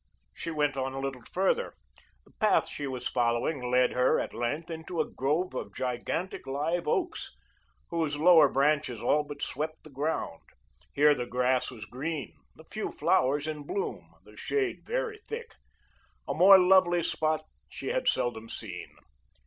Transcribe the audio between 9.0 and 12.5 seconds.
all but swept the ground. Here the grass was green,